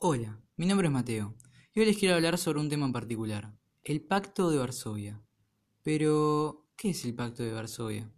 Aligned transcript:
Hola, 0.00 0.40
mi 0.56 0.64
nombre 0.64 0.86
es 0.86 0.92
Mateo 0.92 1.34
y 1.74 1.80
hoy 1.80 1.86
les 1.86 1.98
quiero 1.98 2.14
hablar 2.14 2.38
sobre 2.38 2.60
un 2.60 2.68
tema 2.68 2.86
en 2.86 2.92
particular, 2.92 3.52
el 3.82 4.00
Pacto 4.00 4.48
de 4.48 4.56
Varsovia. 4.56 5.20
Pero, 5.82 6.70
¿qué 6.76 6.90
es 6.90 7.04
el 7.04 7.16
Pacto 7.16 7.42
de 7.42 7.52
Varsovia? 7.52 8.08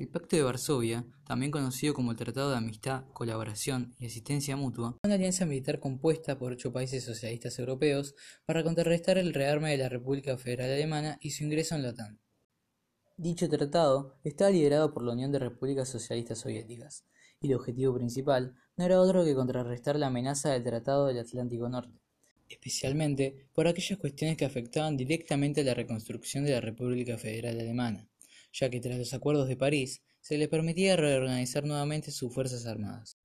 El 0.00 0.08
Pacto 0.08 0.34
de 0.34 0.42
Varsovia, 0.42 1.06
también 1.24 1.52
conocido 1.52 1.94
como 1.94 2.10
el 2.10 2.16
Tratado 2.16 2.50
de 2.50 2.56
Amistad, 2.56 3.04
Colaboración 3.12 3.94
y 3.96 4.06
Asistencia 4.06 4.56
Mutua, 4.56 4.96
es 5.00 5.06
una 5.06 5.14
alianza 5.14 5.46
militar 5.46 5.78
compuesta 5.78 6.36
por 6.36 6.50
ocho 6.50 6.72
países 6.72 7.04
socialistas 7.04 7.60
europeos 7.60 8.16
para 8.44 8.64
contrarrestar 8.64 9.16
el 9.16 9.32
rearme 9.32 9.70
de 9.70 9.78
la 9.78 9.88
República 9.88 10.36
Federal 10.36 10.72
Alemana 10.72 11.16
y 11.20 11.30
su 11.30 11.44
ingreso 11.44 11.76
en 11.76 11.84
la 11.84 11.90
OTAN. 11.90 12.20
Dicho 13.16 13.48
tratado 13.48 14.18
estaba 14.24 14.50
liderado 14.50 14.92
por 14.92 15.04
la 15.04 15.12
Unión 15.12 15.30
de 15.30 15.38
Repúblicas 15.38 15.88
Socialistas 15.88 16.40
Soviéticas, 16.40 17.04
y 17.42 17.48
el 17.48 17.54
objetivo 17.54 17.94
principal 17.94 18.54
no 18.76 18.84
era 18.84 19.00
otro 19.00 19.24
que 19.24 19.34
contrarrestar 19.34 19.96
la 19.96 20.08
amenaza 20.08 20.50
del 20.50 20.62
Tratado 20.62 21.06
del 21.06 21.18
Atlántico 21.18 21.68
Norte, 21.68 21.98
especialmente 22.48 23.46
por 23.54 23.66
aquellas 23.66 23.98
cuestiones 23.98 24.36
que 24.36 24.44
afectaban 24.44 24.96
directamente 24.96 25.62
a 25.62 25.64
la 25.64 25.74
reconstrucción 25.74 26.44
de 26.44 26.52
la 26.52 26.60
República 26.60 27.16
Federal 27.16 27.58
Alemana, 27.58 28.06
ya 28.52 28.68
que 28.68 28.80
tras 28.80 28.98
los 28.98 29.14
acuerdos 29.14 29.48
de 29.48 29.56
París 29.56 30.02
se 30.20 30.36
le 30.36 30.48
permitía 30.48 30.96
reorganizar 30.96 31.64
nuevamente 31.64 32.10
sus 32.10 32.32
fuerzas 32.32 32.66
armadas. 32.66 33.16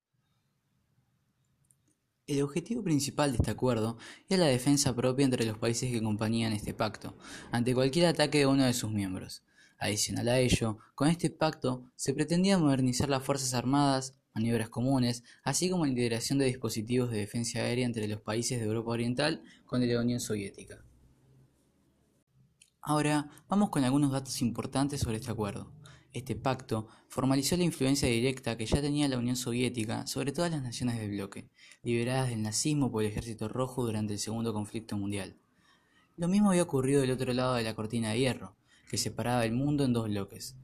El 2.26 2.42
objetivo 2.42 2.84
principal 2.84 3.32
de 3.32 3.38
este 3.38 3.52
acuerdo 3.52 3.98
era 4.30 4.46
la 4.46 4.48
defensa 4.48 4.96
propia 4.96 5.26
entre 5.26 5.46
los 5.46 5.58
países 5.58 5.92
que 5.92 6.02
componían 6.02 6.54
este 6.54 6.74
pacto, 6.74 7.18
ante 7.52 7.76
cualquier 7.76 8.08
ataque 8.08 8.40
de 8.40 8.46
uno 8.48 8.64
de 8.64 8.74
sus 8.74 8.92
miembros. 8.92 9.44
Adicional 9.78 10.30
a 10.30 10.40
ello, 10.40 10.78
con 10.96 11.10
este 11.10 11.30
pacto 11.30 11.92
se 11.96 12.14
pretendía 12.14 12.58
modernizar 12.58 13.10
las 13.10 13.24
Fuerzas 13.24 13.54
Armadas, 13.54 14.16
maniobras 14.34 14.70
comunes, 14.70 15.24
así 15.44 15.70
como 15.70 15.86
la 15.86 15.92
integración 15.92 16.40
de 16.40 16.46
dispositivos 16.46 17.12
de 17.12 17.20
defensa 17.20 17.60
aérea 17.60 17.86
entre 17.86 18.08
los 18.08 18.22
países 18.22 18.60
de 18.60 18.66
Europa 18.66 18.92
Oriental 18.92 19.44
con 19.66 19.88
la 19.88 20.00
Unión 20.00 20.20
Soviética. 20.20 20.84
Ahora 22.82 23.30
vamos 23.50 23.70
con 23.70 23.84
algunos 23.84 24.12
datos 24.12 24.42
importantes 24.42 25.02
sobre 25.02 25.18
este 25.18 25.32
acuerdo. 25.32 25.72
Este 26.14 26.36
pacto 26.36 26.88
formalizó 27.10 27.58
la 27.58 27.64
influencia 27.64 28.08
directa 28.08 28.56
que 28.56 28.66
ya 28.66 28.80
tenía 28.80 29.08
la 29.10 29.18
Unión 29.18 29.36
Soviética 29.36 30.08
sobre 30.08 30.32
todas 30.32 30.52
las 30.52 30.62
naciones 30.62 30.98
del 30.98 31.12
bloque, 31.12 31.50
liberadas 31.84 32.30
del 32.30 32.42
nazismo 32.42 32.92
por 32.92 33.04
el 33.04 33.10
Ejército 33.10 33.50
Rojo 33.50 33.86
durante 33.86 34.14
el 34.14 34.20
Segundo 34.20 34.54
Conflicto 34.54 34.98
Mundial. 34.98 35.36
Lo 36.16 36.30
mismo 36.30 36.52
había 36.52 36.64
ocurrido 36.64 37.02
del 37.02 37.12
otro 37.12 37.34
lado 37.34 37.56
de 37.56 37.64
la 37.64 37.76
cortina 37.76 38.12
de 38.12 38.20
hierro, 38.20 38.56
que 38.90 38.98
separaba 38.98 39.46
el 39.46 39.52
mundo 39.52 39.84
en 39.84 39.94
dos 39.94 40.08
bloques. 40.08 40.56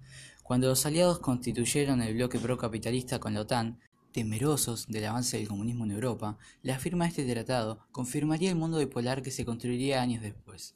Cuando 0.43 0.67
los 0.67 0.85
aliados 0.85 1.19
constituyeron 1.19 2.01
el 2.01 2.15
bloque 2.15 2.39
procapitalista 2.39 3.19
con 3.19 3.33
la 3.33 3.41
OTAN, 3.41 3.79
temerosos 4.11 4.87
del 4.87 5.05
avance 5.05 5.37
del 5.37 5.47
comunismo 5.47 5.85
en 5.85 5.91
Europa, 5.91 6.37
la 6.61 6.79
firma 6.79 7.05
de 7.05 7.09
este 7.09 7.33
tratado 7.33 7.87
confirmaría 7.91 8.49
el 8.49 8.57
mundo 8.57 8.77
bipolar 8.77 9.21
que 9.21 9.31
se 9.31 9.45
construiría 9.45 10.01
años 10.01 10.21
después. 10.21 10.75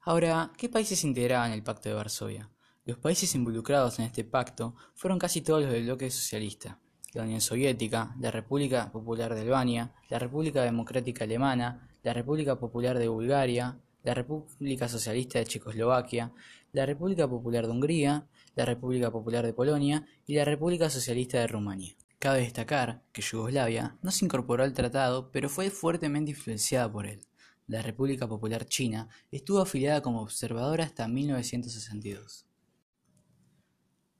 Ahora, 0.00 0.52
¿qué 0.58 0.68
países 0.68 1.02
integraban 1.04 1.52
el 1.52 1.62
Pacto 1.62 1.88
de 1.88 1.94
Varsovia? 1.94 2.50
Los 2.84 2.98
países 2.98 3.34
involucrados 3.34 3.98
en 3.98 4.04
este 4.04 4.24
pacto 4.24 4.74
fueron 4.94 5.18
casi 5.18 5.40
todos 5.40 5.62
los 5.62 5.72
del 5.72 5.84
bloque 5.84 6.10
socialista, 6.10 6.78
la 7.14 7.22
Unión 7.22 7.40
Soviética, 7.40 8.14
la 8.20 8.30
República 8.30 8.92
Popular 8.92 9.34
de 9.34 9.40
Albania, 9.40 9.94
la 10.10 10.18
República 10.18 10.62
Democrática 10.62 11.24
Alemana, 11.24 11.88
la 12.02 12.12
República 12.12 12.58
Popular 12.58 12.98
de 12.98 13.08
Bulgaria, 13.08 13.78
la 14.04 14.14
República 14.14 14.88
Socialista 14.88 15.38
de 15.38 15.46
Checoslovaquia, 15.46 16.32
la 16.72 16.86
República 16.86 17.26
Popular 17.26 17.66
de 17.66 17.72
Hungría, 17.72 18.28
la 18.54 18.64
República 18.66 19.10
Popular 19.10 19.44
de 19.44 19.54
Polonia 19.54 20.06
y 20.26 20.34
la 20.34 20.44
República 20.44 20.90
Socialista 20.90 21.40
de 21.40 21.46
Rumania. 21.46 21.96
Cabe 22.18 22.40
destacar 22.40 23.02
que 23.12 23.22
Yugoslavia 23.22 23.96
no 24.02 24.10
se 24.10 24.24
incorporó 24.26 24.62
al 24.62 24.74
tratado, 24.74 25.30
pero 25.32 25.48
fue 25.48 25.70
fuertemente 25.70 26.30
influenciada 26.30 26.90
por 26.90 27.06
él. 27.06 27.22
La 27.66 27.80
República 27.80 28.28
Popular 28.28 28.66
China 28.66 29.08
estuvo 29.32 29.60
afiliada 29.60 30.02
como 30.02 30.20
observadora 30.20 30.84
hasta 30.84 31.08
1962. 31.08 32.46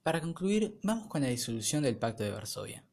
Para 0.01 0.19
concluir, 0.19 0.79
vamos 0.83 1.07
con 1.07 1.21
la 1.21 1.29
disolución 1.29 1.83
del 1.83 1.97
Pacto 1.97 2.23
de 2.23 2.31
Varsovia. 2.31 2.83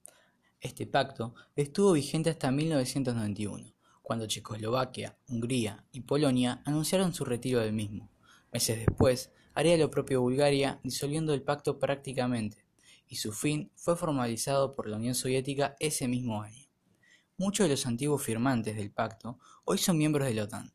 Este 0.61 0.87
pacto 0.87 1.35
estuvo 1.57 1.93
vigente 1.93 2.31
hasta 2.31 2.51
1991 2.51 3.75
cuando 4.13 4.27
Checoslovaquia, 4.27 5.17
Hungría 5.27 5.87
y 5.91 6.03
Polonia 6.03 6.61
anunciaron 6.67 7.15
su 7.15 7.25
retiro 7.25 7.61
del 7.61 7.73
mismo. 7.73 8.11
Meses 8.53 8.77
después, 8.77 9.33
haría 9.55 9.79
lo 9.79 9.91
propio 9.91 10.21
Bulgaria, 10.21 10.79
disolviendo 10.85 11.33
el 11.33 11.41
pacto 11.41 11.79
prácticamente, 11.79 12.67
y 13.09 13.17
su 13.17 13.33
fin 13.33 13.73
fue 13.75 13.97
formalizado 13.97 14.75
por 14.75 14.87
la 14.87 14.99
Unión 14.99 15.15
Soviética 15.15 15.77
ese 15.81 16.09
mismo 16.09 16.43
año. 16.43 16.67
Muchos 17.39 17.65
de 17.65 17.71
los 17.71 17.87
antiguos 17.87 18.23
firmantes 18.23 18.77
del 18.77 18.91
pacto 18.91 19.39
hoy 19.65 19.79
son 19.79 19.97
miembros 19.97 20.29
de 20.29 20.35
la 20.35 20.43
OTAN. 20.43 20.71